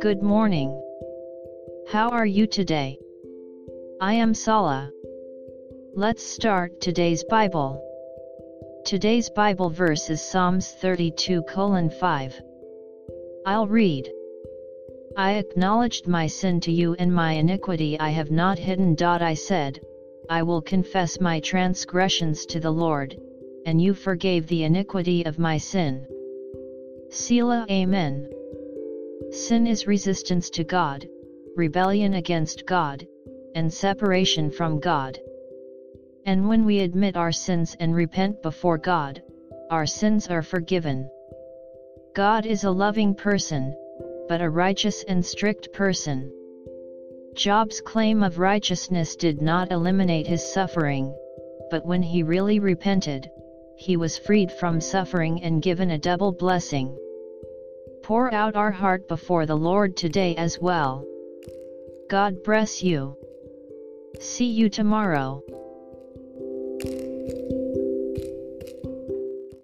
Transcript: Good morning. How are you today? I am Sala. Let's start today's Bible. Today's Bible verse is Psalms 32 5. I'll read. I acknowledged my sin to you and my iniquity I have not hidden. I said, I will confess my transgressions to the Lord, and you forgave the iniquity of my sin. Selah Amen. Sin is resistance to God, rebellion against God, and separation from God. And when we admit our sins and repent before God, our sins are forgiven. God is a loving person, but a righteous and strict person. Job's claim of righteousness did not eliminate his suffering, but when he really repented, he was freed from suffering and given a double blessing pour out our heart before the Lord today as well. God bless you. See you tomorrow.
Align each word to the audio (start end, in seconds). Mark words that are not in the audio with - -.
Good 0.00 0.22
morning. 0.22 0.70
How 1.88 2.08
are 2.08 2.24
you 2.24 2.46
today? 2.46 2.98
I 4.00 4.14
am 4.14 4.32
Sala. 4.32 4.90
Let's 5.94 6.24
start 6.24 6.80
today's 6.80 7.24
Bible. 7.24 7.84
Today's 8.86 9.28
Bible 9.28 9.68
verse 9.68 10.08
is 10.08 10.22
Psalms 10.22 10.70
32 10.80 11.42
5. 12.00 12.40
I'll 13.44 13.66
read. 13.66 14.10
I 15.18 15.32
acknowledged 15.34 16.08
my 16.08 16.26
sin 16.26 16.58
to 16.60 16.72
you 16.72 16.94
and 16.94 17.14
my 17.14 17.32
iniquity 17.32 18.00
I 18.00 18.08
have 18.08 18.30
not 18.30 18.58
hidden. 18.58 18.96
I 19.02 19.34
said, 19.34 19.78
I 20.30 20.42
will 20.42 20.62
confess 20.62 21.20
my 21.20 21.40
transgressions 21.40 22.46
to 22.46 22.60
the 22.60 22.72
Lord, 22.72 23.14
and 23.66 23.78
you 23.78 23.92
forgave 23.92 24.46
the 24.46 24.64
iniquity 24.64 25.26
of 25.26 25.38
my 25.38 25.58
sin. 25.58 26.06
Selah 27.16 27.64
Amen. 27.70 28.28
Sin 29.30 29.68
is 29.68 29.86
resistance 29.86 30.50
to 30.50 30.64
God, 30.64 31.06
rebellion 31.54 32.14
against 32.14 32.66
God, 32.66 33.06
and 33.54 33.72
separation 33.72 34.50
from 34.50 34.80
God. 34.80 35.20
And 36.26 36.48
when 36.48 36.64
we 36.64 36.80
admit 36.80 37.16
our 37.16 37.30
sins 37.30 37.76
and 37.78 37.94
repent 37.94 38.42
before 38.42 38.78
God, 38.78 39.22
our 39.70 39.86
sins 39.86 40.26
are 40.26 40.42
forgiven. 40.42 41.08
God 42.16 42.46
is 42.46 42.64
a 42.64 42.70
loving 42.72 43.14
person, 43.14 43.76
but 44.28 44.42
a 44.42 44.50
righteous 44.50 45.04
and 45.04 45.24
strict 45.24 45.72
person. 45.72 46.32
Job's 47.34 47.80
claim 47.80 48.24
of 48.24 48.40
righteousness 48.40 49.14
did 49.14 49.40
not 49.40 49.70
eliminate 49.70 50.26
his 50.26 50.44
suffering, 50.44 51.14
but 51.70 51.86
when 51.86 52.02
he 52.02 52.24
really 52.24 52.58
repented, 52.58 53.30
he 53.76 53.96
was 53.96 54.18
freed 54.18 54.50
from 54.50 54.80
suffering 54.80 55.44
and 55.44 55.62
given 55.62 55.92
a 55.92 55.98
double 55.98 56.32
blessing 56.32 56.98
pour 58.04 58.30
out 58.34 58.54
our 58.54 58.70
heart 58.70 59.08
before 59.08 59.46
the 59.46 59.56
Lord 59.56 59.96
today 59.96 60.36
as 60.36 60.58
well. 60.58 61.06
God 62.10 62.44
bless 62.44 62.82
you. 62.82 63.16
See 64.20 64.44
you 64.44 64.68
tomorrow. 64.68 65.42